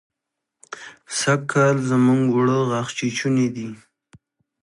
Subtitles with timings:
[1.19, 3.69] سرکال زموږ اوړه غاښ چيچوني دي.